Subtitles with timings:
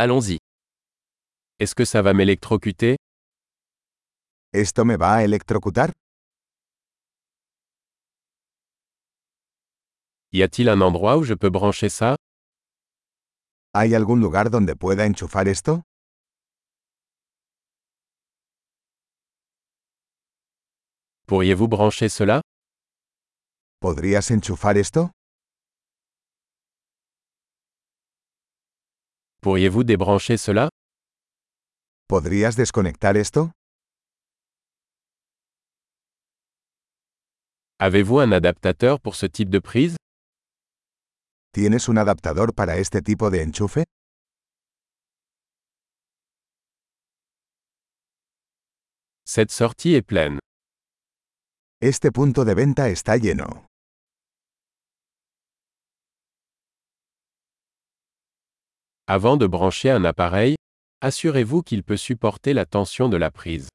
[0.00, 0.38] Allons-y.
[1.58, 2.98] Est-ce que ça va m'électrocuter?
[4.52, 5.90] ¿Esto me va a electrocutar?
[10.30, 12.14] Y a-t-il un endroit où je peux brancher ça?
[13.74, 15.82] ¿Hay algún lugar donde pueda enchufar esto?
[21.26, 22.40] Pourriez-vous brancher cela?
[23.80, 25.10] ¿Podrías enchufar esto?
[29.40, 30.68] Pourriez-vous débrancher cela?
[32.08, 33.52] ¿Podrías desconectar esto?
[37.78, 39.96] Avez-vous un adaptateur pour ce type de prise?
[41.52, 43.84] ¿Tienes un adaptador para este tipo de enchufe?
[49.24, 50.40] Cette sortie est pleine.
[51.80, 53.68] Este punto de venta está lleno.
[59.10, 60.56] Avant de brancher un appareil,
[61.00, 63.70] assurez-vous qu'il peut supporter la tension de la prise.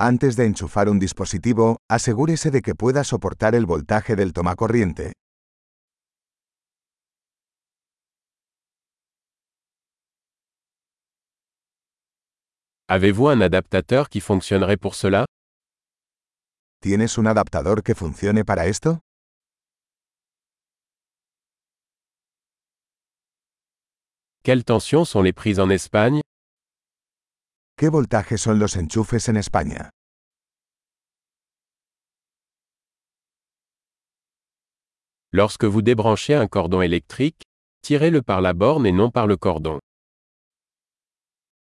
[0.00, 5.12] Antes de enchufar un dispositivo, asegúrese de que pueda soportar el voltaje del tomacorriente.
[12.88, 15.24] Avez-vous un adaptateur qui fonctionnerait pour cela?
[16.82, 19.05] ¿Tienes un adaptador que funcione para esto?
[24.46, 26.20] Quelles tensions sont les prises en Espagne?
[27.76, 29.90] ¿Qué voltaje son los enchufes en España?
[35.32, 37.42] Lorsque vous débranchez un cordon électrique,
[37.82, 39.80] tirez-le par la borne et non par le cordon.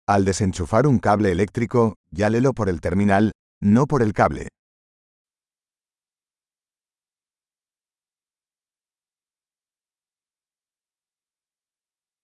[0.08, 4.48] Al desenchufar un cable eléctrico, llálelo por el terminal, no por el cable.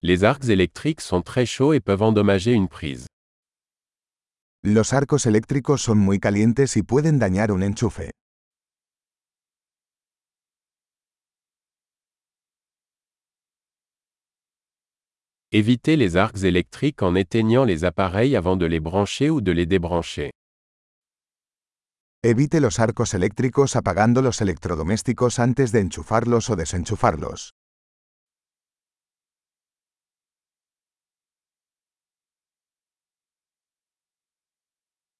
[0.09, 3.07] Les arcs électriques sont très chauds et peuvent endommager une prise.
[4.63, 8.09] Los arcos eléctricos son muy calientes y pueden dañar un enchufe.
[15.51, 19.65] Évitez les arcs électriques en éteignant les appareils avant de les brancher ou de les
[19.65, 20.31] débrancher.
[22.23, 27.51] Evite los arcos eléctricos apagando los electrodomésticos antes de enchufarlos o desenchufarlos.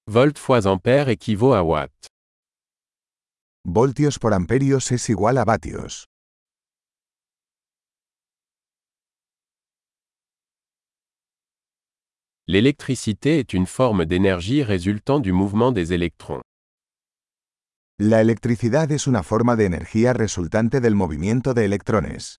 [0.10, 1.92] Volt fois ampère équivaut à watt.
[3.66, 6.06] Voltios por amperios es igual a vatios.
[12.48, 16.42] L'électricité est une forme d'énergie résultant du mouvement des électrons.
[18.00, 22.38] La electricidad es una forma de energía resultante del movimiento de electrones.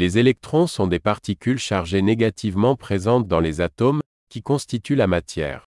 [0.00, 4.00] Les électrons sont des particules chargées négativement présentes dans les atomes,
[4.30, 5.64] qui constituent la matière.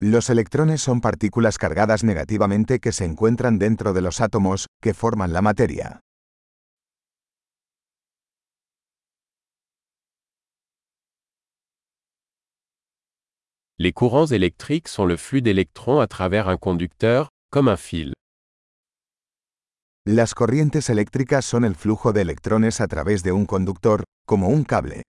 [0.00, 5.32] Los electrones son partículas cargadas negativamente que se encuentran dentro de los átomos, que forman
[5.32, 6.00] la materia.
[13.78, 18.12] Les courants électriques sont le flux d'électrons à travers un conducteur, comme un fil.
[20.04, 24.64] Las corrientes eléctricas son el flujo de electrones a través de un conductor, como un
[24.64, 25.04] cable.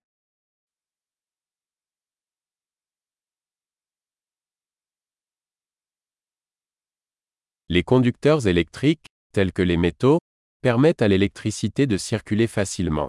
[7.68, 10.20] Les conducteurs électriques, tels que les métaux,
[10.62, 13.08] permettent à l'électricité de circuler facilement.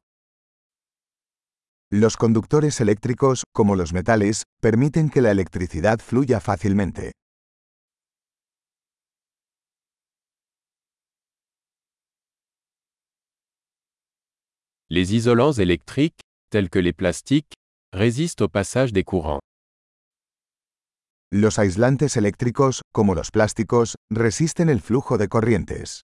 [1.91, 7.11] Los conductores eléctricos, como los metales, permiten que la electricidad fluya fácilmente.
[14.91, 16.19] Les isolants électriques,
[16.51, 17.53] tels que les plastiques,
[17.91, 19.39] résistent au passage des courants.
[21.31, 26.03] Los aislantes eléctricos, como los plásticos, resisten el flujo de corrientes.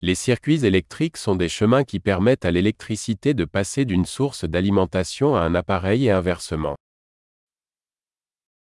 [0.00, 5.34] Les circuits électriques sont des chemins qui permettent à l'électricité de passer d'une source d'alimentation
[5.34, 6.76] à un appareil et inversement.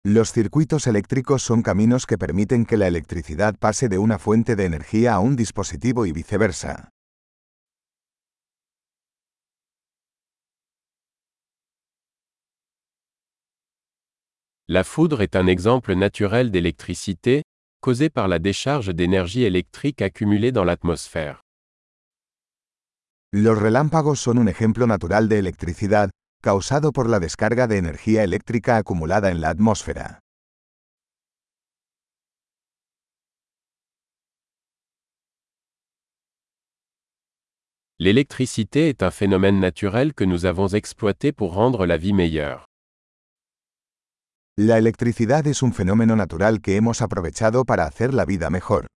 [0.08, 4.64] Los circuitos eléctricos son caminos que permiten que la electricidad pase de una fuente de
[4.64, 6.92] energía a un dispositivo y viceversa.
[14.68, 17.42] La foudre est un exemple naturel d'électricité,
[17.80, 21.40] causée par la décharge d'énergie électrique accumulée dans l'atmosphère.
[23.32, 26.10] Los relámpagos son un ejemplo natural de electricidad,
[26.46, 30.20] causado por la descarga de energía eléctrica acumulada en la atmósfera.
[37.98, 42.66] L'électricité est un phénomène naturel que nous avons exploité pour rendre la vie meilleure.
[44.56, 48.86] La electricidad es un fenómeno natural que hemos aprovechado para hacer la vida mejor.